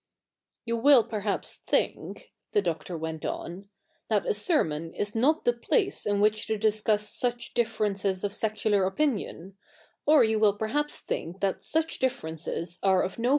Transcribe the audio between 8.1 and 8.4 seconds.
of